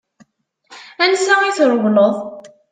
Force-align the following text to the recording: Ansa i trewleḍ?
Ansa 1.03 1.33
i 1.49 1.51
trewleḍ? 1.57 2.15